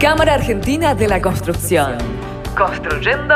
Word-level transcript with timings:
Cámara 0.00 0.34
Argentina 0.34 0.94
de 0.94 1.08
la 1.08 1.20
Construcción. 1.20 1.98
Construyendo 2.56 3.34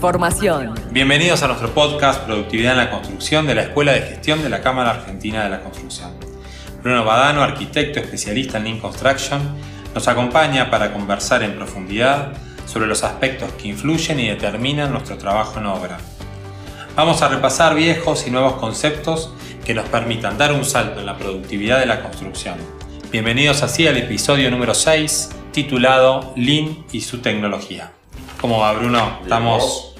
formación. 0.00 0.74
Bienvenidos 0.90 1.44
a 1.44 1.46
nuestro 1.46 1.72
podcast 1.72 2.22
Productividad 2.22 2.72
en 2.72 2.78
la 2.78 2.90
Construcción 2.90 3.46
de 3.46 3.54
la 3.54 3.62
Escuela 3.62 3.92
de 3.92 4.00
Gestión 4.00 4.42
de 4.42 4.48
la 4.48 4.60
Cámara 4.62 4.90
Argentina 4.90 5.44
de 5.44 5.50
la 5.50 5.60
Construcción. 5.60 6.10
Bruno 6.82 7.04
Badano, 7.04 7.44
arquitecto 7.44 8.00
especialista 8.00 8.58
en 8.58 8.64
Lean 8.64 8.80
Construction, 8.80 9.40
nos 9.94 10.08
acompaña 10.08 10.72
para 10.72 10.92
conversar 10.92 11.44
en 11.44 11.54
profundidad 11.54 12.32
sobre 12.66 12.88
los 12.88 13.04
aspectos 13.04 13.52
que 13.52 13.68
influyen 13.68 14.18
y 14.18 14.28
determinan 14.28 14.90
nuestro 14.90 15.16
trabajo 15.18 15.60
en 15.60 15.66
obra. 15.66 15.98
Vamos 16.96 17.22
a 17.22 17.28
repasar 17.28 17.76
viejos 17.76 18.26
y 18.26 18.32
nuevos 18.32 18.54
conceptos 18.54 19.32
que 19.64 19.72
nos 19.72 19.88
permitan 19.88 20.36
dar 20.36 20.52
un 20.52 20.64
salto 20.64 20.98
en 20.98 21.06
la 21.06 21.16
productividad 21.16 21.78
de 21.78 21.86
la 21.86 22.02
construcción. 22.02 22.56
Bienvenidos 23.12 23.62
así 23.62 23.86
al 23.86 23.98
episodio 23.98 24.50
número 24.50 24.74
6, 24.74 25.41
titulado 25.52 26.32
Lean 26.36 26.84
y 26.92 27.00
su 27.02 27.20
tecnología. 27.20 27.92
¿Cómo 28.40 28.58
va 28.58 28.72
Bruno? 28.72 29.18
Estamos, 29.22 29.94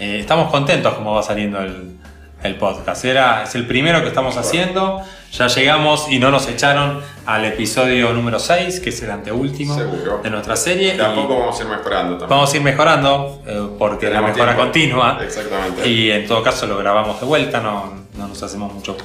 eh, 0.00 0.18
estamos 0.20 0.50
contentos 0.50 0.94
cómo 0.94 1.14
va 1.14 1.22
saliendo 1.22 1.60
el, 1.60 1.96
el 2.42 2.56
podcast. 2.56 3.04
Era, 3.04 3.42
es 3.44 3.54
el 3.54 3.66
primero 3.66 4.02
que 4.02 4.08
estamos 4.08 4.36
haciendo. 4.36 5.02
Ya 5.32 5.48
llegamos 5.48 6.06
y 6.10 6.18
no 6.18 6.30
nos 6.30 6.46
echaron 6.48 7.00
al 7.26 7.44
episodio 7.44 8.12
número 8.12 8.38
6, 8.38 8.80
que 8.80 8.90
es 8.90 9.02
el 9.02 9.10
anteúltimo 9.10 9.74
Seguro. 9.74 10.20
de 10.22 10.30
nuestra 10.30 10.54
serie. 10.54 10.92
Tampoco 10.92 11.38
vamos 11.40 11.58
a 11.58 11.62
ir 11.62 11.68
mejorando 11.68 12.10
también. 12.18 12.28
vamos 12.28 12.52
a 12.52 12.56
ir 12.56 12.62
mejorando 12.62 13.42
eh, 13.46 13.68
porque 13.78 14.10
la 14.10 14.20
mejora 14.22 14.52
tiempo. 14.52 14.62
continua. 14.62 15.18
Exactamente. 15.22 15.88
Y 15.88 16.10
en 16.10 16.26
todo 16.26 16.42
caso 16.42 16.66
lo 16.66 16.78
grabamos 16.78 17.18
de 17.18 17.26
vuelta, 17.26 17.60
no, 17.60 17.94
no 18.16 18.28
nos 18.28 18.42
hacemos 18.42 18.72
mucho, 18.72 18.96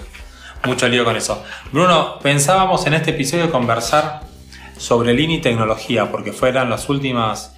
mucho 0.66 0.88
lío 0.88 1.04
con 1.04 1.16
eso. 1.16 1.44
Bruno, 1.72 2.20
pensábamos 2.20 2.86
en 2.86 2.94
este 2.94 3.12
episodio 3.12 3.52
conversar 3.52 4.29
sobre 4.80 5.14
Lean 5.14 5.30
y 5.30 5.42
tecnología, 5.42 6.10
porque 6.10 6.32
fueran 6.32 6.70
las 6.70 6.88
últimas, 6.90 7.54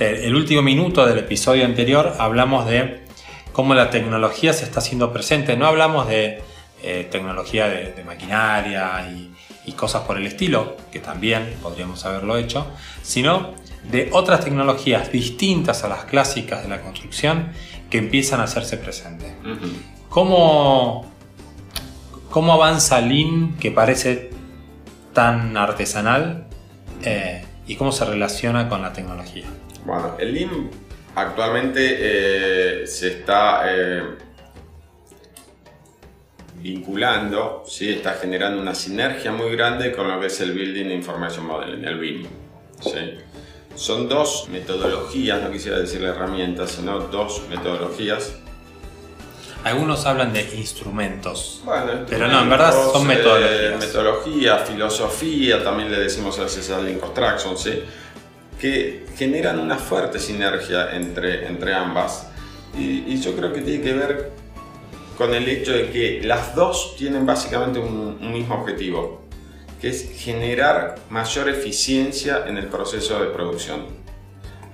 eh, 0.00 0.22
el 0.24 0.34
último 0.34 0.62
minuto 0.62 1.06
del 1.06 1.18
episodio 1.18 1.64
anterior 1.64 2.14
hablamos 2.18 2.66
de 2.66 3.04
cómo 3.52 3.74
la 3.74 3.90
tecnología 3.90 4.54
se 4.54 4.64
está 4.64 4.80
haciendo 4.80 5.12
presente. 5.12 5.56
No 5.56 5.66
hablamos 5.66 6.08
de 6.08 6.42
eh, 6.82 7.06
tecnología 7.10 7.68
de, 7.68 7.92
de 7.92 8.04
maquinaria 8.04 9.06
y, 9.12 9.30
y 9.66 9.72
cosas 9.72 10.02
por 10.02 10.16
el 10.16 10.26
estilo, 10.26 10.76
que 10.90 10.98
también 10.98 11.54
podríamos 11.62 12.04
haberlo 12.06 12.38
hecho, 12.38 12.66
sino 13.02 13.54
de 13.84 14.08
otras 14.12 14.40
tecnologías 14.42 15.12
distintas 15.12 15.84
a 15.84 15.88
las 15.88 16.04
clásicas 16.04 16.62
de 16.62 16.70
la 16.70 16.80
construcción 16.80 17.52
que 17.90 17.98
empiezan 17.98 18.40
a 18.40 18.44
hacerse 18.44 18.78
presentes. 18.78 19.34
Ujú. 19.42 19.68
¿Cómo, 20.08 21.12
cómo 22.30 22.54
avanza 22.54 23.00
Lean, 23.00 23.58
que 23.60 23.70
parece 23.70 24.30
tan 25.12 25.56
artesanal, 25.58 26.46
eh, 27.04 27.44
y 27.66 27.76
cómo 27.76 27.92
se 27.92 28.04
relaciona 28.04 28.68
con 28.68 28.82
la 28.82 28.92
tecnología? 28.92 29.44
Bueno, 29.84 30.16
el 30.18 30.34
Lean 30.34 30.70
actualmente 31.14 32.82
eh, 32.82 32.86
se 32.86 33.08
está 33.08 33.62
eh, 33.66 34.02
vinculando, 36.56 37.64
¿sí? 37.66 37.90
está 37.90 38.14
generando 38.14 38.60
una 38.60 38.74
sinergia 38.74 39.32
muy 39.32 39.54
grande 39.56 39.92
con 39.92 40.08
lo 40.08 40.20
que 40.20 40.26
es 40.26 40.40
el 40.40 40.52
Building 40.52 40.90
Information 40.90 41.46
Modeling, 41.46 41.84
el 41.84 41.98
BIM. 41.98 42.26
¿sí? 42.80 43.18
Son 43.74 44.08
dos 44.08 44.48
metodologías, 44.50 45.42
no 45.42 45.50
quisiera 45.50 45.78
decirle 45.78 46.08
herramientas, 46.08 46.72
sino 46.72 46.98
dos 47.00 47.42
metodologías 47.48 48.38
Algunos 49.64 50.06
hablan 50.06 50.32
de 50.32 50.42
instrumentos. 50.56 51.60
Bueno, 51.64 52.04
Pero 52.08 52.26
no, 52.28 52.42
en 52.42 52.50
verdad 52.50 52.72
son 52.72 52.84
instrumentos, 52.84 53.38
metodologías. 53.40 53.72
eh, 53.72 53.76
metodología, 53.78 54.58
filosofía, 54.58 55.62
también 55.64 55.90
le 55.90 55.98
decimos 56.00 56.38
a 56.38 56.42
veces 56.44 56.68
al 56.70 56.98
Construction, 56.98 57.56
¿sí? 57.56 57.82
que 58.60 59.06
generan 59.16 59.58
una 59.60 59.76
fuerte 59.76 60.18
sinergia 60.18 60.94
entre, 60.94 61.46
entre 61.46 61.74
ambas. 61.74 62.26
Y, 62.76 63.04
y 63.12 63.20
yo 63.20 63.34
creo 63.36 63.52
que 63.52 63.60
tiene 63.60 63.82
que 63.84 63.92
ver 63.92 64.30
con 65.16 65.34
el 65.34 65.48
hecho 65.48 65.72
de 65.72 65.90
que 65.90 66.22
las 66.24 66.54
dos 66.56 66.96
tienen 66.96 67.24
básicamente 67.26 67.78
un, 67.78 68.18
un 68.20 68.32
mismo 68.32 68.54
objetivo, 68.56 69.22
que 69.80 69.88
es 69.90 70.10
generar 70.16 70.96
mayor 71.10 71.48
eficiencia 71.48 72.44
en 72.46 72.56
el 72.58 72.66
proceso 72.66 73.20
de 73.20 73.26
producción. 73.26 73.86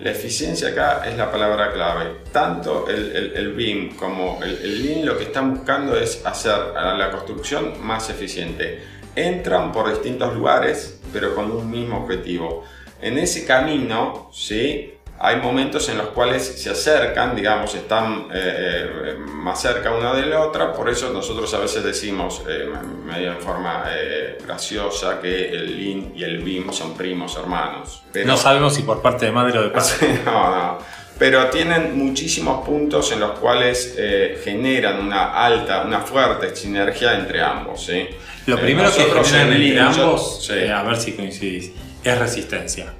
La 0.01 0.13
eficiencia 0.13 0.69
acá 0.69 1.03
es 1.09 1.17
la 1.17 1.31
palabra 1.31 1.73
clave. 1.73 2.19
Tanto 2.31 2.89
el, 2.89 3.33
el, 3.35 3.53
BIM 3.55 3.97
como 3.97 4.39
el, 4.43 4.57
el 4.59 5.05
lo 5.05 5.19
que 5.19 5.25
están 5.25 5.55
buscando 5.55 5.97
es 5.97 6.25
hacer 6.25 6.57
la 6.75 7.11
construcción 7.11 7.85
más 7.85 8.09
eficiente. 8.09 8.83
Entran 9.17 9.73
por 9.73 9.91
distintos 9.91 10.35
lugares, 10.35 11.01
pero 11.13 11.35
con 11.35 11.51
un 11.51 11.69
mismo 11.69 12.05
objetivo. 12.05 12.65
En 13.01 13.19
ese 13.19 13.45
camino, 13.45 14.31
¿sí? 14.33 14.98
Hay 15.21 15.37
momentos 15.37 15.89
en 15.89 15.99
los 15.99 16.09
cuales 16.09 16.45
se 16.63 16.71
acercan, 16.71 17.35
digamos, 17.35 17.75
están 17.75 18.29
eh, 18.33 18.91
eh, 19.05 19.15
más 19.19 19.61
cerca 19.61 19.91
una 19.91 20.15
de 20.15 20.27
la 20.27 20.41
otra, 20.43 20.73
por 20.73 20.89
eso 20.89 21.11
nosotros 21.13 21.53
a 21.55 21.59
veces 21.59 21.83
decimos, 21.83 22.43
eh, 22.49 22.69
medio 23.05 23.33
en 23.33 23.41
forma 23.41 23.85
eh, 23.91 24.39
graciosa, 24.47 25.21
que 25.21 25.49
el 25.51 25.77
Lean 25.77 26.13
y 26.15 26.23
el 26.25 26.39
BIM 26.39 26.73
son 26.73 26.97
primos 26.97 27.37
hermanos. 27.37 28.03
Pero- 28.13 28.27
No 28.27 28.37
sabemos 28.37 28.75
si 28.75 28.83
por 28.83 29.03
parte 29.03 29.27
de 29.27 29.33
madre 29.33 29.59
o 29.59 29.63
de 29.63 29.71
padre. 29.71 30.21
no, 30.25 30.57
no. 30.57 30.79
Pero 31.19 31.47
tienen 31.49 31.99
muchísimos 31.99 32.65
puntos 32.65 33.11
en 33.11 33.19
los 33.19 33.37
cuales 33.41 33.97
eh, 33.99 34.41
generan 34.45 35.01
una 35.05 35.35
alta, 35.45 35.83
una 35.85 36.01
fuerte 36.01 36.55
sinergia 36.55 37.15
entre 37.19 37.43
ambos. 37.43 37.85
¿sí? 37.87 38.07
Lo 38.47 38.57
Eh, 38.57 38.61
primero 38.61 38.89
que 38.95 39.03
generan 39.03 39.35
en 39.35 39.41
entre 39.55 39.59
Lean, 39.59 39.93
yo- 39.95 40.03
ambos, 40.05 40.47
sí. 40.47 40.69
a 40.69 40.83
ver 40.85 40.97
si 40.97 41.13
coincidís, 41.15 41.73
es 42.05 42.19
resistencia. 42.19 42.95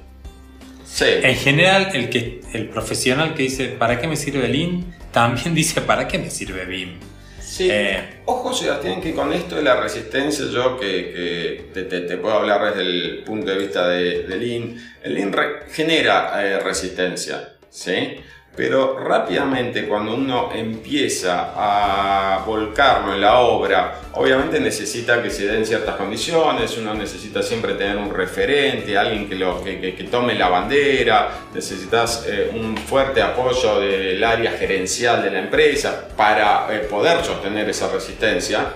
Sí. 0.91 1.05
En 1.07 1.35
general, 1.35 1.91
el, 1.93 2.09
que, 2.09 2.41
el 2.53 2.67
profesional 2.69 3.35
que 3.35 3.43
dice, 3.43 3.67
¿para 3.67 3.99
qué 4.01 4.07
me 4.07 4.15
sirve 4.15 4.47
Lean? 4.47 4.95
También 5.11 5.53
dice, 5.61 5.81
¿para 5.81 6.07
qué 6.07 6.17
me 6.17 6.29
sirve 6.29 6.65
BIM? 6.65 6.97
Sí. 7.41 7.67
Eh, 7.71 8.21
Ojo, 8.25 8.53
Sebastián, 8.53 9.01
que 9.01 9.13
con 9.13 9.33
esto 9.33 9.55
de 9.55 9.63
la 9.63 9.79
resistencia, 9.79 10.45
yo 10.51 10.79
que, 10.79 10.87
que 10.87 11.65
te, 11.73 11.83
te- 11.83 12.01
te 12.01 12.17
puedo 12.17 12.35
hablar 12.35 12.63
desde 12.75 12.81
el 12.81 13.23
punto 13.25 13.51
de 13.51 13.57
vista 13.57 13.87
de, 13.87 14.23
de 14.23 14.37
Lean, 14.37 14.75
el 15.03 15.13
Lean 15.13 15.33
re- 15.33 15.63
genera 15.71 16.31
eh, 16.43 16.59
resistencia, 16.59 17.53
¿sí? 17.69 18.15
Pero 18.55 18.99
rápidamente 18.99 19.87
cuando 19.87 20.15
uno 20.15 20.49
empieza 20.53 21.53
a 21.55 22.43
volcarlo 22.45 23.13
en 23.13 23.21
la 23.21 23.39
obra, 23.39 24.01
obviamente 24.13 24.59
necesita 24.59 25.23
que 25.23 25.29
se 25.29 25.47
den 25.47 25.65
ciertas 25.65 25.95
condiciones, 25.95 26.77
uno 26.77 26.93
necesita 26.93 27.41
siempre 27.41 27.75
tener 27.75 27.95
un 27.95 28.13
referente, 28.13 28.97
alguien 28.97 29.29
que, 29.29 30.07
tome 30.11 30.35
la 30.35 30.49
bandera, 30.49 31.29
necesitas 31.53 32.25
eh, 32.27 32.51
un 32.53 32.75
fuerte 32.75 33.21
apoyo 33.21 33.79
del 33.79 34.21
área 34.21 34.51
gerencial 34.51 35.23
de 35.23 35.31
la 35.31 35.39
empresa 35.39 36.09
para 36.17 36.67
eh, 36.69 36.79
poder 36.79 37.23
sostener 37.23 37.69
esa 37.69 37.89
resistencia. 37.89 38.73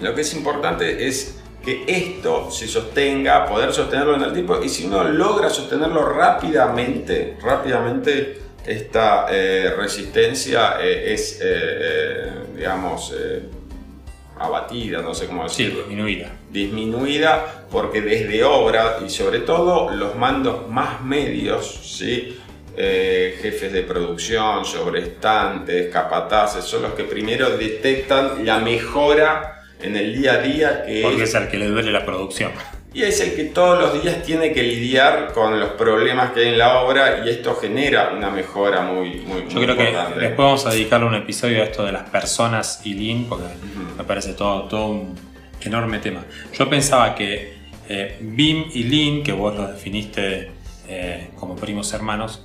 Lo 0.00 0.14
que 0.14 0.22
es 0.22 0.34
importante 0.34 1.06
es 1.06 1.38
que 1.64 1.84
esto 1.86 2.50
se 2.50 2.68
sostenga, 2.68 3.46
poder 3.46 3.72
sostenerlo 3.72 4.14
en 4.16 4.22
el 4.22 4.32
tiempo 4.32 4.62
y 4.62 4.68
si 4.68 4.86
uno 4.86 5.02
logra 5.04 5.48
sostenerlo 5.48 6.06
rápidamente, 6.08 7.36
rápidamente 7.42 8.43
esta 8.66 9.26
eh, 9.30 9.74
resistencia 9.76 10.76
eh, 10.80 11.12
es, 11.12 11.38
eh, 11.42 12.30
digamos, 12.56 13.12
abatida, 14.38 15.00
no 15.00 15.14
sé 15.14 15.26
cómo 15.26 15.48
sí, 15.48 15.64
decirlo 15.64 15.86
disminuida. 15.86 16.32
disminuida 16.50 17.66
porque 17.70 18.00
desde 18.00 18.42
obra 18.44 18.98
y 19.04 19.10
sobre 19.10 19.40
todo 19.40 19.90
los 19.90 20.16
mandos 20.16 20.68
más 20.68 21.02
medios, 21.02 21.80
¿sí? 21.84 22.38
Eh, 22.76 23.38
jefes 23.40 23.72
de 23.72 23.82
producción, 23.82 24.64
sobrestantes, 24.64 25.92
capataces, 25.92 26.64
son 26.64 26.82
los 26.82 26.94
que 26.94 27.04
primero 27.04 27.56
detectan 27.56 28.44
la 28.44 28.58
mejora 28.58 29.62
en 29.80 29.94
el 29.96 30.20
día 30.20 30.32
a 30.32 30.38
día 30.38 30.84
que 30.84 31.02
Porque 31.02 31.22
es, 31.22 31.28
es 31.28 31.34
al 31.36 31.48
que 31.48 31.56
le 31.56 31.68
duele 31.68 31.92
la 31.92 32.04
producción. 32.04 32.50
Y 32.94 33.02
es 33.02 33.20
el 33.20 33.34
que 33.34 33.44
todos 33.46 33.78
los 33.78 34.02
días 34.02 34.22
tiene 34.22 34.52
que 34.52 34.62
lidiar 34.62 35.32
con 35.32 35.58
los 35.58 35.70
problemas 35.70 36.30
que 36.30 36.40
hay 36.40 36.48
en 36.50 36.58
la 36.58 36.80
obra 36.80 37.24
y 37.26 37.28
esto 37.28 37.56
genera 37.56 38.12
una 38.16 38.30
mejora 38.30 38.82
muy, 38.82 39.16
muy, 39.26 39.48
Yo 39.48 39.54
muy 39.56 39.64
creo 39.64 39.76
que 39.76 39.88
importante. 39.90 40.20
después 40.20 40.38
vamos 40.38 40.66
a 40.66 40.70
dedicarle 40.70 41.06
un 41.08 41.14
episodio 41.16 41.62
a 41.62 41.64
esto 41.64 41.84
de 41.84 41.90
las 41.90 42.08
personas 42.08 42.80
y 42.84 42.94
Lean, 42.94 43.24
porque 43.24 43.46
me 43.98 44.04
parece 44.04 44.34
todo, 44.34 44.64
todo 44.68 44.86
un 44.86 45.14
enorme 45.60 45.98
tema. 45.98 46.24
Yo 46.56 46.70
pensaba 46.70 47.16
que 47.16 47.54
eh, 47.88 48.16
BIM 48.20 48.66
y 48.72 48.84
Lean, 48.84 49.22
que 49.24 49.32
vos 49.32 49.56
los 49.56 49.72
definiste 49.72 50.52
eh, 50.86 51.30
como 51.34 51.56
primos 51.56 51.92
hermanos, 51.92 52.44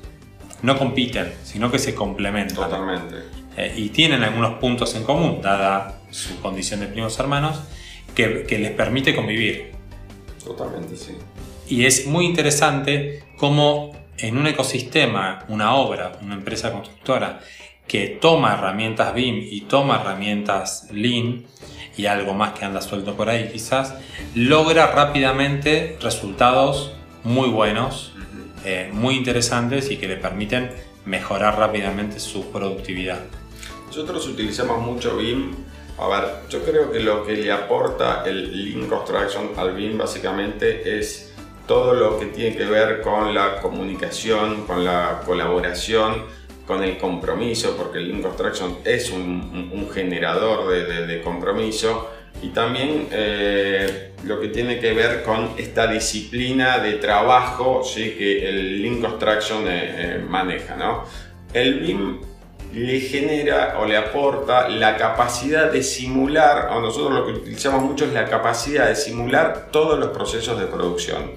no 0.63 0.77
compiten, 0.79 1.31
sino 1.43 1.69
que 1.71 1.77
se 1.77 1.93
complementan. 1.93 2.55
Totalmente. 2.55 3.15
Eh, 3.55 3.73
y 3.77 3.89
tienen 3.89 4.23
algunos 4.23 4.55
puntos 4.55 4.95
en 4.95 5.03
común, 5.03 5.41
dada 5.43 5.99
su 6.09 6.41
condición 6.41 6.79
de 6.79 6.87
primos 6.87 7.19
hermanos, 7.19 7.61
que, 8.15 8.45
que 8.47 8.57
les 8.57 8.71
permite 8.71 9.15
convivir. 9.15 9.77
Totalmente, 10.49 10.97
sí. 10.97 11.15
Y 11.67 11.85
es 11.85 12.07
muy 12.07 12.25
interesante 12.25 13.23
cómo 13.37 13.91
en 14.17 14.35
un 14.35 14.47
ecosistema, 14.47 15.45
una 15.47 15.75
obra, 15.75 16.13
una 16.23 16.33
empresa 16.33 16.71
constructora 16.71 17.41
que 17.87 18.17
toma 18.19 18.55
herramientas 18.55 19.13
BIM 19.13 19.43
y 19.47 19.61
toma 19.61 20.01
herramientas 20.01 20.87
Lean 20.91 21.43
y 21.95 22.07
algo 22.07 22.33
más 22.33 22.53
que 22.57 22.65
anda 22.65 22.81
suelto 22.81 23.15
por 23.15 23.29
ahí 23.29 23.49
quizás, 23.51 23.93
logra 24.33 24.87
rápidamente 24.87 25.99
resultados 26.01 26.93
muy 27.23 27.49
buenos, 27.49 28.13
eh, 28.65 28.89
muy 28.91 29.17
interesantes 29.17 29.91
y 29.91 29.97
que 29.97 30.07
le 30.07 30.17
permiten 30.17 30.71
mejorar 31.05 31.59
rápidamente 31.59 32.19
su 32.19 32.49
productividad. 32.51 33.19
Nosotros 33.85 34.27
utilizamos 34.27 34.83
mucho 34.83 35.15
BIM. 35.15 35.51
A 35.99 36.07
ver, 36.07 36.29
yo 36.49 36.63
creo 36.63 36.89
que 36.89 37.01
lo 37.01 37.25
que 37.25 37.35
le 37.35 37.51
aporta 37.51 38.23
el 38.25 38.63
Lean 38.63 38.87
Construction 38.87 39.51
al 39.57 39.75
BIM 39.75 39.97
básicamente 39.97 40.97
es 40.97 41.33
todo 41.67 41.93
lo 41.93 42.17
que 42.17 42.27
tiene 42.27 42.55
que 42.55 42.63
ver 42.63 43.01
con 43.01 43.33
la 43.33 43.57
comunicación, 43.57 44.65
con 44.65 44.85
la 44.85 45.21
colaboración, 45.25 46.23
con 46.65 46.83
el 46.83 46.97
compromiso, 46.97 47.75
porque 47.75 47.97
el 47.97 48.07
Lean 48.07 48.21
Construction 48.21 48.77
es 48.85 49.11
un, 49.11 49.89
generador 49.93 50.69
de, 50.69 51.21
compromiso 51.21 52.09
y 52.41 52.49
también 52.49 53.09
eh, 53.11 54.13
lo 54.23 54.39
que 54.39 54.47
tiene 54.47 54.79
que 54.79 54.93
ver 54.93 55.23
con 55.23 55.51
esta 55.57 55.87
disciplina 55.87 56.79
de 56.79 56.93
trabajo 56.93 57.83
¿sí? 57.83 58.15
que 58.17 58.47
el 58.47 58.81
Lean 58.81 59.01
Construction 59.01 59.67
eh, 59.67 59.71
eh, 59.71 60.25
maneja. 60.25 60.77
¿no? 60.77 61.03
El 61.53 61.81
BIM 61.81 62.21
le 62.73 62.99
genera 62.99 63.77
o 63.79 63.85
le 63.85 63.97
aporta 63.97 64.69
la 64.69 64.95
capacidad 64.97 65.71
de 65.71 65.83
simular, 65.83 66.69
o 66.71 66.81
nosotros 66.81 67.13
lo 67.13 67.25
que 67.25 67.33
utilizamos 67.33 67.83
mucho 67.83 68.05
es 68.05 68.13
la 68.13 68.25
capacidad 68.25 68.87
de 68.87 68.95
simular 68.95 69.69
todos 69.71 69.97
los 69.99 70.09
procesos 70.09 70.59
de 70.59 70.67
producción. 70.67 71.31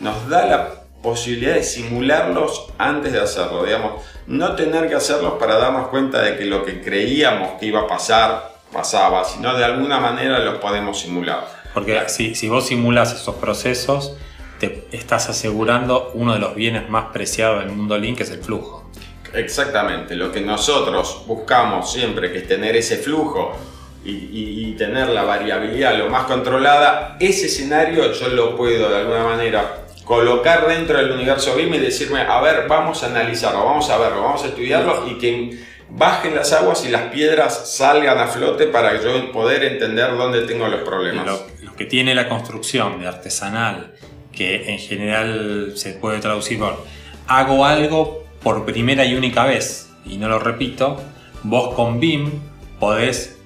Nos 0.00 0.28
da 0.28 0.46
la 0.46 0.70
posibilidad 1.02 1.54
de 1.54 1.62
simularlos 1.62 2.66
antes 2.78 3.12
de 3.12 3.20
hacerlo, 3.20 3.64
digamos, 3.64 4.02
no 4.26 4.56
tener 4.56 4.88
que 4.88 4.94
hacerlos 4.94 5.34
para 5.34 5.56
darnos 5.56 5.88
cuenta 5.88 6.22
de 6.22 6.36
que 6.36 6.46
lo 6.46 6.64
que 6.64 6.82
creíamos 6.82 7.60
que 7.60 7.66
iba 7.66 7.82
a 7.82 7.86
pasar, 7.86 8.54
pasaba, 8.72 9.24
sino 9.24 9.56
de 9.56 9.64
alguna 9.64 10.00
manera 10.00 10.40
los 10.40 10.58
podemos 10.58 10.98
simular. 10.98 11.46
Porque 11.72 12.08
si, 12.08 12.34
si 12.34 12.48
vos 12.48 12.66
simulas 12.66 13.12
esos 13.12 13.36
procesos, 13.36 14.16
te 14.58 14.86
estás 14.92 15.28
asegurando 15.28 16.10
uno 16.14 16.34
de 16.34 16.40
los 16.40 16.54
bienes 16.54 16.88
más 16.88 17.06
preciados 17.12 17.60
del 17.60 17.72
mundo 17.72 17.96
Lean, 17.96 18.16
que 18.16 18.24
es 18.24 18.30
el 18.30 18.42
flujo. 18.42 18.83
Exactamente, 19.34 20.14
lo 20.14 20.30
que 20.30 20.40
nosotros 20.40 21.24
buscamos 21.26 21.92
siempre, 21.92 22.36
es 22.36 22.46
tener 22.46 22.76
ese 22.76 22.98
flujo 22.98 23.56
y, 24.04 24.72
tener 24.76 25.08
la 25.08 25.22
variabilidad 25.22 25.96
lo 25.96 26.10
más 26.10 26.24
controlada, 26.24 27.16
ese 27.20 27.46
escenario 27.46 28.12
yo 28.12 28.28
lo 28.28 28.56
puedo 28.56 28.90
de 28.90 28.96
alguna 28.96 29.22
manera 29.22 29.86
colocar 30.04 30.66
dentro 30.66 30.98
del 30.98 31.12
universo 31.12 31.54
BIM 31.54 31.74
y 31.74 31.78
decirme, 31.78 32.20
a 32.20 32.40
ver, 32.40 32.66
vamos 32.68 33.02
a 33.02 33.06
analizarlo, 33.06 33.64
vamos 33.64 33.88
a 33.88 33.96
verlo, 33.96 34.22
vamos 34.22 34.42
a 34.44 34.48
estudiarlo 34.48 35.06
y 35.08 35.14
que 35.18 35.58
bajen 35.88 36.34
las 36.34 36.52
aguas 36.52 36.84
y 36.84 36.88
las 36.88 37.02
piedras 37.12 37.76
salgan 37.76 38.18
a 38.18 38.26
flote 38.26 38.66
para 38.66 39.00
yo 39.00 39.32
poder 39.32 39.64
entender 39.64 40.16
dónde 40.16 40.42
tengo 40.42 40.68
los 40.68 40.80
problemas. 40.80 41.26
Lo 41.62 41.74
que 41.76 41.86
tiene 41.86 42.14
la 42.14 42.28
construcción 42.28 43.00
de 43.00 43.06
artesanal, 43.06 43.94
que 44.32 44.72
en 44.72 44.78
general 44.78 45.72
se 45.76 45.92
puede 45.92 46.18
traducir 46.18 46.58
por 46.58 46.84
hago 47.26 47.64
algo 47.64 48.23
por 48.44 48.64
primera 48.64 49.04
y 49.04 49.16
única 49.16 49.44
vez, 49.44 49.90
y 50.06 50.18
no 50.18 50.28
lo 50.28 50.38
repito, 50.38 51.00
vos 51.42 51.74
con 51.74 51.98
BIM 51.98 52.30
podés 52.78 53.38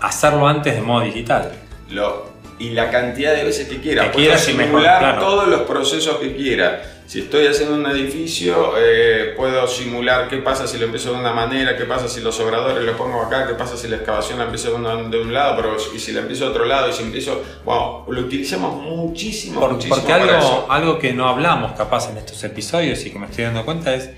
hacerlo 0.00 0.46
antes 0.48 0.74
de 0.74 0.82
modo 0.82 1.04
digital. 1.04 1.52
Lo, 1.88 2.32
y 2.58 2.70
la 2.70 2.90
cantidad 2.90 3.34
de 3.34 3.44
veces 3.44 3.68
que 3.68 3.80
quiera. 3.80 4.10
Que 4.10 4.36
simular 4.36 5.18
todos 5.18 5.48
los 5.48 5.62
procesos 5.62 6.16
que 6.18 6.36
quiera. 6.36 6.82
Si 7.06 7.20
estoy 7.20 7.46
haciendo 7.46 7.74
un 7.74 7.84
edificio, 7.86 8.74
eh, 8.78 9.34
puedo 9.36 9.66
simular 9.66 10.28
qué 10.28 10.38
pasa 10.38 10.66
si 10.66 10.78
lo 10.78 10.86
empiezo 10.86 11.12
de 11.12 11.18
una 11.18 11.32
manera, 11.32 11.76
qué 11.76 11.84
pasa 11.84 12.08
si 12.08 12.20
los 12.20 12.38
obradores 12.40 12.82
los 12.84 12.96
pongo 12.96 13.20
acá, 13.20 13.46
qué 13.46 13.54
pasa 13.54 13.76
si 13.76 13.88
la 13.88 13.96
excavación 13.96 14.38
la 14.38 14.44
empiezo 14.44 14.70
de 14.70 15.20
un, 15.20 15.32
lado, 15.32 15.56
pero 15.56 15.76
y 15.94 15.98
si 15.98 16.12
la 16.12 16.20
empiezo 16.20 16.44
de 16.44 16.50
otro 16.50 16.64
lado, 16.64 16.88
y 16.88 16.92
si 16.92 17.02
empiezo. 17.02 17.42
Wow, 17.64 18.10
lo 18.10 18.20
utilizamos 18.22 18.80
muchísimo. 18.80 19.60
porque 19.60 20.12
algo, 20.12 20.66
algo 20.70 20.98
que 20.98 21.12
no 21.12 21.28
hablamos 21.28 21.72
capaz 21.72 22.08
en 22.10 22.16
estos 22.16 22.42
episodios 22.44 23.04
y 23.04 23.10
que 23.10 23.18
me 23.18 23.26
estoy 23.26 23.44
dando 23.44 23.64
cuenta 23.64 23.94
es 23.94 24.10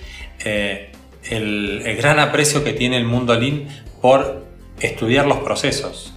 eh, 0.44 0.90
el, 1.30 1.96
gran 1.96 2.18
aprecio 2.18 2.64
que 2.64 2.72
tiene 2.72 2.96
el 2.96 3.04
mundo 3.04 3.34
Lean 3.34 3.68
por 4.00 4.44
estudiar 4.80 5.26
los 5.26 5.38
procesos. 5.38 6.12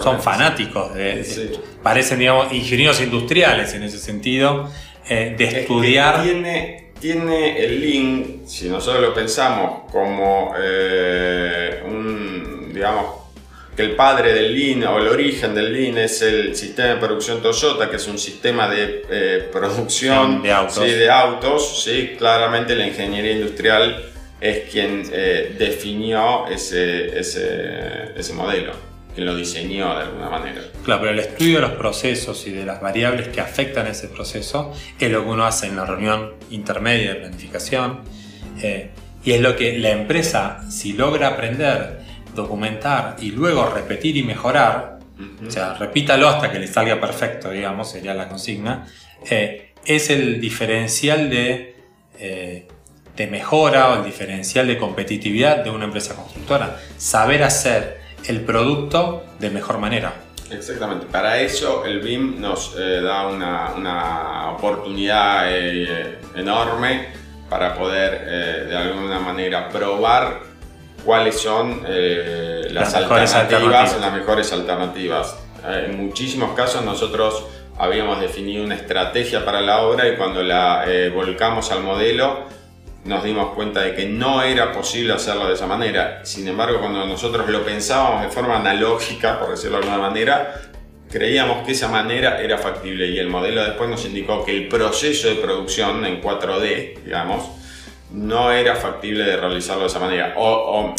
Son 0.00 0.20
fanáticos, 0.20 0.94
de, 0.94 1.58
parecen 1.82 2.20
digamos, 2.20 2.52
ingenieros 2.52 3.00
industriales 3.00 3.74
en 3.74 3.82
ese 3.82 3.98
sentido, 3.98 4.70
eh, 5.08 5.34
de 5.36 5.44
estudiar. 5.44 6.22
tiene, 6.22 6.92
tiene 7.00 7.64
el 7.64 7.80
Lean, 7.80 8.40
si 8.46 8.68
nosotros 8.68 9.02
lo 9.02 9.14
pensamos 9.14 9.90
como 9.90 10.54
eh, 10.56 11.82
un, 11.84 12.70
digamos, 12.72 13.25
que 13.76 13.82
el 13.82 13.94
padre 13.94 14.32
del 14.32 14.54
Lean 14.54 14.84
o 14.84 14.98
el 14.98 15.08
origen 15.08 15.54
del 15.54 15.72
Lean 15.72 15.98
es 15.98 16.22
el 16.22 16.56
sistema 16.56 16.94
de 16.94 16.96
producción 16.96 17.42
Toyota, 17.42 17.90
que 17.90 17.96
es 17.96 18.08
un 18.08 18.18
sistema 18.18 18.68
de 18.68 19.04
eh, 19.10 19.48
producción 19.52 20.42
de 20.42 20.50
autos. 20.50 20.82
Sí, 20.82 20.90
de 20.90 21.10
autos 21.10 21.84
¿sí? 21.84 22.14
claramente 22.16 22.74
la 22.74 22.86
ingeniería 22.86 23.32
industrial 23.32 24.02
es 24.40 24.70
quien 24.70 25.02
eh, 25.12 25.54
definió 25.58 26.46
ese, 26.46 27.18
ese, 27.18 28.12
ese, 28.16 28.32
modelo, 28.32 28.72
quien 29.14 29.26
lo 29.26 29.36
diseñó 29.36 29.94
de 29.94 30.04
alguna 30.04 30.30
manera. 30.30 30.62
Claro, 30.82 31.02
pero 31.02 31.12
el 31.12 31.18
estudio 31.18 31.56
de 31.56 31.68
los 31.68 31.72
procesos 31.72 32.46
y 32.46 32.52
de 32.52 32.64
las 32.64 32.80
variables 32.80 33.28
que 33.28 33.42
afectan 33.42 33.86
ese 33.86 34.08
proceso 34.08 34.72
es 34.98 35.10
lo 35.10 35.22
que 35.22 35.28
uno 35.28 35.44
hace 35.44 35.66
en 35.66 35.76
la 35.76 35.84
reunión 35.84 36.32
intermedia 36.50 37.10
de 37.12 37.16
planificación 37.16 38.00
eh, 38.62 38.90
y 39.22 39.32
es 39.32 39.40
lo 39.40 39.54
que 39.54 39.78
la 39.78 39.90
empresa, 39.90 40.64
si 40.70 40.94
logra 40.94 41.28
aprender 41.28 41.95
documentar 42.36 43.16
y 43.18 43.32
luego 43.32 43.68
repetir 43.68 44.16
y 44.16 44.22
mejorar, 44.22 45.00
o 45.46 45.50
sea, 45.50 45.74
repítalo 45.74 46.28
hasta 46.28 46.52
que 46.52 46.58
le 46.58 46.66
salga 46.66 47.00
perfecto, 47.00 47.50
digamos, 47.50 47.90
sería 47.90 48.14
la 48.14 48.28
consigna, 48.28 48.86
eh, 49.28 49.72
es 49.84 50.10
el 50.10 50.40
diferencial 50.40 51.30
de, 51.30 51.74
eh, 52.18 52.68
de 53.16 53.26
mejora 53.26 53.90
o 53.90 53.96
el 53.96 54.04
diferencial 54.04 54.66
de 54.66 54.76
competitividad 54.78 55.64
de 55.64 55.70
una 55.70 55.86
empresa 55.86 56.14
constructora. 56.14 56.78
Saber 56.98 57.42
hacer 57.42 58.00
el 58.26 58.42
producto 58.42 59.24
de 59.38 59.50
mejor 59.50 59.78
manera. 59.78 60.12
Exactamente, 60.50 61.06
para 61.06 61.40
eso 61.40 61.84
el 61.84 62.00
BIM 62.00 62.40
nos 62.40 62.76
eh, 62.78 63.00
da 63.00 63.26
una, 63.26 63.72
una 63.74 64.50
oportunidad 64.52 65.50
enorme 66.36 67.08
para 67.48 67.74
poder 67.74 68.66
de 68.68 68.76
alguna 68.76 69.18
manera 69.20 69.68
probar 69.68 70.55
cuáles 71.06 71.40
son 71.40 71.82
eh, 71.86 72.68
las, 72.72 72.92
alternativas, 72.94 73.98
las 73.98 74.12
mejores 74.12 74.52
alternativas. 74.52 75.38
Eh, 75.64 75.86
en 75.88 76.04
muchísimos 76.04 76.54
casos 76.54 76.84
nosotros 76.84 77.46
habíamos 77.78 78.20
definido 78.20 78.64
una 78.64 78.74
estrategia 78.74 79.44
para 79.44 79.60
la 79.60 79.82
obra 79.82 80.08
y 80.08 80.16
cuando 80.16 80.42
la 80.42 80.84
eh, 80.86 81.08
volcamos 81.08 81.70
al 81.70 81.82
modelo 81.82 82.44
nos 83.04 83.22
dimos 83.22 83.54
cuenta 83.54 83.82
de 83.82 83.94
que 83.94 84.06
no 84.06 84.42
era 84.42 84.72
posible 84.72 85.12
hacerlo 85.12 85.46
de 85.46 85.54
esa 85.54 85.68
manera. 85.68 86.24
Sin 86.24 86.48
embargo, 86.48 86.80
cuando 86.80 87.06
nosotros 87.06 87.48
lo 87.48 87.64
pensábamos 87.64 88.22
de 88.22 88.28
forma 88.28 88.56
analógica, 88.56 89.38
por 89.38 89.50
decirlo 89.50 89.78
de 89.78 89.84
alguna 89.84 90.08
manera, 90.08 90.60
creíamos 91.08 91.64
que 91.64 91.70
esa 91.70 91.86
manera 91.86 92.42
era 92.42 92.58
factible 92.58 93.06
y 93.06 93.18
el 93.18 93.28
modelo 93.28 93.62
después 93.62 93.88
nos 93.88 94.04
indicó 94.04 94.44
que 94.44 94.56
el 94.56 94.66
proceso 94.66 95.28
de 95.28 95.36
producción 95.36 96.04
en 96.04 96.20
4D, 96.20 97.04
digamos, 97.04 97.48
no 98.10 98.52
era 98.52 98.76
factible 98.76 99.24
de 99.24 99.36
realizarlo 99.36 99.82
de 99.82 99.88
esa 99.88 99.98
manera. 99.98 100.34
O, 100.36 100.94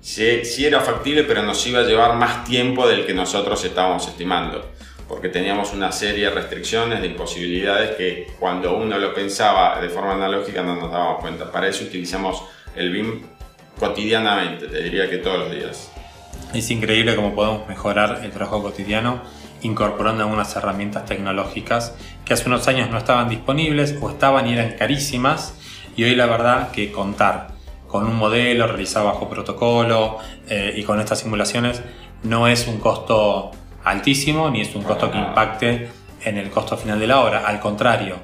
sí, 0.00 0.42
era 0.64 0.80
factible, 0.80 1.24
pero 1.24 1.42
nos 1.42 1.64
iba 1.66 1.80
a 1.80 1.84
llevar 1.84 2.14
más 2.16 2.44
tiempo 2.44 2.86
del 2.86 3.06
que 3.06 3.14
nosotros 3.14 3.64
estábamos 3.64 4.06
estimando. 4.08 4.72
Porque 5.08 5.28
teníamos 5.30 5.72
una 5.72 5.90
serie 5.90 6.26
de 6.26 6.30
restricciones, 6.30 7.00
de 7.00 7.06
imposibilidades 7.06 7.96
que 7.96 8.26
cuando 8.38 8.76
uno 8.76 8.98
lo 8.98 9.14
pensaba 9.14 9.80
de 9.80 9.88
forma 9.88 10.12
analógica 10.12 10.62
no 10.62 10.76
nos 10.76 10.90
dábamos 10.90 11.20
cuenta. 11.20 11.50
Para 11.50 11.68
eso 11.68 11.84
utilizamos 11.84 12.42
el 12.76 12.90
BIM 12.90 13.22
cotidianamente, 13.78 14.66
te 14.66 14.82
diría 14.82 15.08
que 15.08 15.18
todos 15.18 15.38
los 15.38 15.50
días. 15.50 15.90
Es 16.52 16.70
increíble 16.70 17.16
cómo 17.16 17.34
podemos 17.34 17.66
mejorar 17.68 18.20
el 18.22 18.30
trabajo 18.32 18.62
cotidiano 18.62 19.22
incorporando 19.62 20.22
algunas 20.22 20.54
herramientas 20.56 21.04
tecnológicas 21.06 21.94
que 22.24 22.34
hace 22.34 22.48
unos 22.48 22.68
años 22.68 22.90
no 22.90 22.98
estaban 22.98 23.28
disponibles 23.28 23.96
o 24.00 24.10
estaban 24.10 24.46
y 24.46 24.52
eran 24.52 24.72
carísimas 24.72 25.57
y 25.98 26.04
hoy 26.04 26.14
la 26.14 26.26
verdad 26.26 26.70
que 26.70 26.92
contar 26.92 27.48
con 27.88 28.04
un 28.04 28.14
modelo 28.14 28.68
realizado 28.68 29.06
bajo 29.06 29.28
protocolo 29.28 30.18
eh, 30.48 30.72
y 30.76 30.84
con 30.84 31.00
estas 31.00 31.18
simulaciones 31.18 31.82
no 32.22 32.46
es 32.46 32.68
un 32.68 32.78
costo 32.78 33.50
altísimo 33.82 34.48
ni 34.48 34.60
es 34.60 34.72
un 34.76 34.84
costo 34.84 35.10
que 35.10 35.18
impacte 35.18 35.88
en 36.24 36.38
el 36.38 36.50
costo 36.50 36.76
final 36.76 37.00
de 37.00 37.08
la 37.08 37.20
obra. 37.20 37.44
Al 37.44 37.58
contrario, 37.58 38.14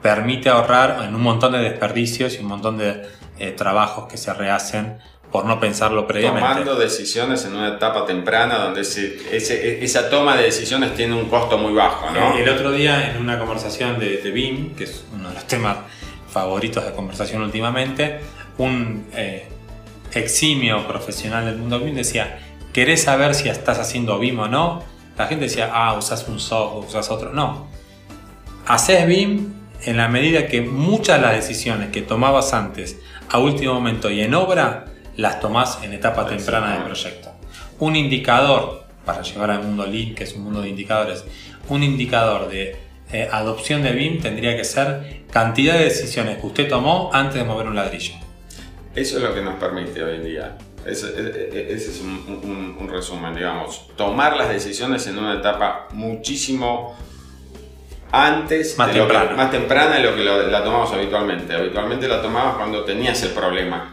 permite 0.00 0.50
ahorrar 0.50 1.02
en 1.02 1.16
un 1.16 1.22
montón 1.22 1.50
de 1.50 1.58
desperdicios 1.58 2.36
y 2.36 2.38
un 2.38 2.46
montón 2.46 2.78
de 2.78 3.02
eh, 3.40 3.50
trabajos 3.50 4.06
que 4.06 4.18
se 4.18 4.32
rehacen 4.32 4.98
por 5.32 5.46
no 5.46 5.58
pensarlo 5.58 6.06
previamente. 6.06 6.48
Tomando 6.48 6.76
decisiones 6.76 7.44
en 7.44 7.56
una 7.56 7.74
etapa 7.74 8.06
temprana 8.06 8.58
donde 8.58 8.82
esa 8.82 10.10
toma 10.10 10.36
de 10.36 10.44
decisiones 10.44 10.94
tiene 10.94 11.14
un 11.14 11.28
costo 11.28 11.58
muy 11.58 11.72
bajo. 11.72 12.08
¿no? 12.12 12.38
El 12.38 12.48
otro 12.48 12.70
día 12.70 13.10
en 13.10 13.16
una 13.16 13.36
conversación 13.36 13.98
de, 13.98 14.18
de 14.18 14.30
BIM, 14.30 14.76
que 14.76 14.84
es 14.84 15.04
uno 15.12 15.30
de 15.30 15.34
los 15.34 15.44
temas 15.48 15.78
favoritos 16.28 16.84
de 16.84 16.92
conversación 16.92 17.42
últimamente, 17.42 18.20
un 18.58 19.06
eh, 19.14 19.48
eximio 20.12 20.86
profesional 20.86 21.44
del 21.44 21.56
mundo 21.56 21.80
BIM 21.80 21.94
decía, 21.94 22.38
¿querés 22.72 23.02
saber 23.02 23.34
si 23.34 23.48
estás 23.48 23.78
haciendo 23.78 24.18
BIM 24.18 24.38
o 24.40 24.48
no? 24.48 24.82
La 25.18 25.26
gente 25.26 25.44
decía, 25.44 25.70
ah, 25.72 25.94
usas 25.94 26.26
un 26.28 26.38
software, 26.38 26.86
usas 26.88 27.10
otro. 27.10 27.32
No. 27.32 27.68
haces 28.66 29.06
BIM 29.06 29.54
en 29.84 29.96
la 29.96 30.08
medida 30.08 30.46
que 30.46 30.60
muchas 30.60 31.20
de 31.20 31.26
las 31.26 31.36
decisiones 31.36 31.90
que 31.90 32.02
tomabas 32.02 32.52
antes 32.52 32.98
a 33.30 33.38
último 33.38 33.74
momento 33.74 34.10
y 34.10 34.20
en 34.20 34.34
obra 34.34 34.86
las 35.16 35.40
tomás 35.40 35.78
en 35.82 35.92
etapa 35.92 36.26
temprana 36.26 36.74
del 36.74 36.84
proyecto. 36.84 37.30
Un 37.78 37.96
indicador, 37.96 38.84
para 39.04 39.22
llevar 39.22 39.50
al 39.50 39.62
mundo 39.62 39.86
Lean, 39.86 40.14
que 40.14 40.24
es 40.24 40.34
un 40.34 40.44
mundo 40.44 40.62
de 40.62 40.68
indicadores, 40.68 41.24
un 41.68 41.82
indicador 41.82 42.48
de 42.48 42.85
eh, 43.12 43.28
adopción 43.30 43.82
de 43.82 43.92
BIM 43.92 44.20
tendría 44.20 44.56
que 44.56 44.64
ser 44.64 45.22
cantidad 45.30 45.74
de 45.74 45.84
decisiones 45.84 46.38
que 46.38 46.46
usted 46.46 46.68
tomó 46.68 47.10
antes 47.12 47.36
de 47.36 47.44
mover 47.44 47.68
un 47.68 47.76
ladrillo. 47.76 48.14
Eso 48.94 49.18
es 49.18 49.22
lo 49.22 49.34
que 49.34 49.42
nos 49.42 49.54
permite 49.56 50.02
hoy 50.02 50.16
en 50.16 50.24
día. 50.24 50.56
Ese, 50.84 51.08
es 51.74 52.00
un, 52.00 52.88
resumen, 52.90 53.34
digamos. 53.34 53.88
Tomar 53.96 54.36
las 54.36 54.48
decisiones 54.48 55.06
en 55.06 55.18
una 55.18 55.34
etapa 55.34 55.88
muchísimo 55.92 56.96
antes, 58.12 58.78
más, 58.78 58.92
temprana. 58.92 59.32
más 59.32 59.50
temprana 59.50 59.96
de 59.96 60.02
lo 60.02 60.14
que 60.14 60.22
la 60.22 60.64
tomamos 60.64 60.92
habitualmente. 60.92 61.54
Habitualmente 61.54 62.08
la 62.08 62.22
tomabas 62.22 62.56
cuando 62.56 62.84
tenías 62.84 63.20
el 63.24 63.30
problema. 63.30 63.92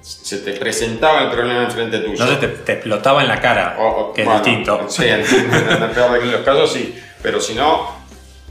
Se 0.00 0.38
te 0.38 0.52
presentaba 0.52 1.22
el 1.22 1.30
problema 1.30 1.64
enfrente 1.64 1.98
tuyo. 1.98 2.24
No 2.24 2.30
se 2.30 2.36
te, 2.36 2.72
explotaba 2.72 3.22
en 3.22 3.28
la 3.28 3.40
cara, 3.40 3.76
que 4.14 4.22
es 4.22 4.28
distinto. 4.32 4.86
Sí, 4.88 5.04
en, 5.04 5.20
en 5.20 6.32
los 6.32 6.40
casos 6.42 6.72
sí. 6.72 6.96
Pero 7.20 7.40
si 7.40 7.54
no, 7.54 7.95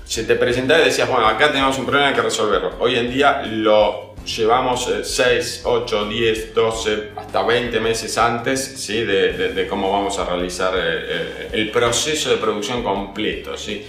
se 0.06 0.24
te 0.24 0.36
presentaba 0.36 0.82
y 0.82 0.86
decías, 0.86 1.10
bueno, 1.10 1.28
acá 1.28 1.52
tenemos 1.52 1.78
un 1.78 1.86
problema 1.86 2.14
que 2.14 2.22
resolverlo. 2.22 2.76
Hoy 2.80 2.96
en 2.96 3.10
día 3.12 3.42
lo 3.44 4.16
llevamos 4.24 4.90
6, 5.04 5.62
8, 5.66 6.06
10, 6.08 6.54
12, 6.54 7.12
hasta 7.16 7.44
20 7.44 7.80
meses 7.80 8.18
antes 8.18 8.64
¿sí? 8.64 9.04
de, 9.04 9.68
cómo 9.70 9.92
vamos 9.92 10.18
a 10.20 10.26
realizar 10.26 10.74
eh, 10.76 10.80
eh, 10.82 11.50
el 11.54 11.72
proceso 11.72 12.30
de 12.30 12.38
producción 12.38 12.84
completo. 12.84 13.58
¿sí? 13.58 13.86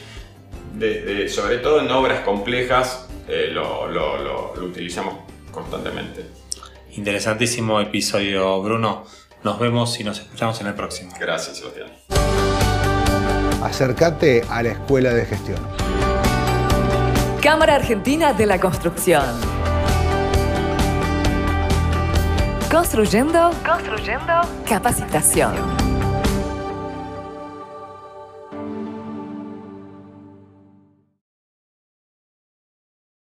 sobre 1.28 1.56
todo 1.58 1.80
en 1.80 1.90
obras 1.90 2.20
complejas 2.20 3.08
eh, 3.26 3.48
lo, 3.50 3.88
lo 3.88 4.52
utilizamos 4.62 5.14
constantemente. 5.50 6.22
Interesantísimo 6.92 7.80
episodio, 7.80 8.60
Bruno. 8.62 9.04
Nos 9.42 9.58
vemos 9.58 9.98
y 10.00 10.04
nos 10.04 10.18
escuchamos 10.18 10.60
en 10.60 10.66
el 10.66 10.74
próximo. 10.74 11.12
Gracias, 11.18 11.58
Sebastián. 11.58 11.88
Acércate 13.62 14.42
a 14.48 14.62
la 14.62 14.70
Escuela 14.70 15.12
de 15.12 15.24
Gestión. 15.24 15.85
Cámara 17.46 17.76
Argentina 17.76 18.32
de 18.32 18.44
la 18.44 18.58
Construcción. 18.58 19.24
Construyendo, 22.68 23.52
construyendo 23.64 24.32
capacitación. 24.68 25.85